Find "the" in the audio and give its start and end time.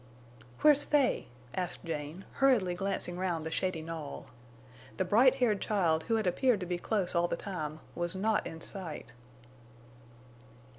3.45-3.51, 4.97-5.05, 7.27-7.37